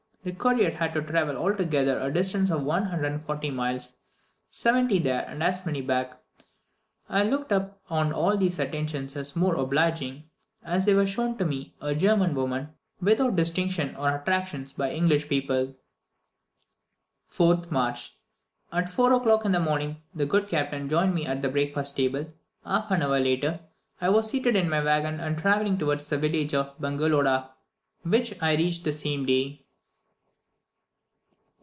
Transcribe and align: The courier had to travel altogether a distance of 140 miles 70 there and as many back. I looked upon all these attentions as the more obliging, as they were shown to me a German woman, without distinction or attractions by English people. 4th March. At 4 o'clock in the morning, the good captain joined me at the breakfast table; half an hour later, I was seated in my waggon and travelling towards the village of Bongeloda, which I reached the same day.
The 0.23 0.33
courier 0.33 0.69
had 0.69 0.93
to 0.93 1.01
travel 1.01 1.35
altogether 1.35 1.99
a 1.99 2.11
distance 2.13 2.51
of 2.51 2.61
140 2.63 3.49
miles 3.49 3.93
70 4.51 4.99
there 4.99 5.25
and 5.27 5.41
as 5.41 5.65
many 5.65 5.81
back. 5.81 6.15
I 7.09 7.23
looked 7.23 7.51
upon 7.51 8.13
all 8.13 8.37
these 8.37 8.59
attentions 8.59 9.15
as 9.15 9.31
the 9.31 9.39
more 9.39 9.55
obliging, 9.55 10.29
as 10.63 10.85
they 10.85 10.93
were 10.93 11.07
shown 11.07 11.39
to 11.39 11.45
me 11.45 11.73
a 11.81 11.95
German 11.95 12.35
woman, 12.35 12.69
without 13.01 13.35
distinction 13.35 13.95
or 13.95 14.15
attractions 14.15 14.73
by 14.73 14.91
English 14.91 15.27
people. 15.27 15.73
4th 17.31 17.71
March. 17.71 18.15
At 18.71 18.89
4 18.91 19.13
o'clock 19.13 19.43
in 19.43 19.53
the 19.53 19.59
morning, 19.59 20.03
the 20.13 20.27
good 20.27 20.47
captain 20.49 20.87
joined 20.87 21.15
me 21.15 21.25
at 21.25 21.41
the 21.41 21.49
breakfast 21.49 21.97
table; 21.97 22.27
half 22.63 22.91
an 22.91 23.01
hour 23.01 23.19
later, 23.19 23.59
I 23.99 24.09
was 24.09 24.29
seated 24.29 24.55
in 24.55 24.69
my 24.69 24.83
waggon 24.83 25.19
and 25.19 25.35
travelling 25.35 25.79
towards 25.79 26.07
the 26.09 26.19
village 26.19 26.53
of 26.53 26.79
Bongeloda, 26.79 27.49
which 28.03 28.37
I 28.39 28.53
reached 28.53 28.83
the 28.83 28.93
same 28.93 29.25
day. 29.25 29.65